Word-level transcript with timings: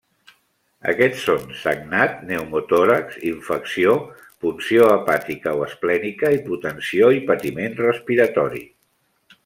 Aquests 0.93 1.25
són: 1.27 1.43
sagnat, 1.63 2.15
pneumotòrax, 2.21 3.19
infecció, 3.33 3.93
punció 4.47 4.89
hepàtica 4.95 5.57
o 5.61 5.63
esplènica, 5.69 6.33
hipotensió 6.39 7.15
i 7.21 7.25
patiment 7.31 7.81
respiratori. 7.87 8.69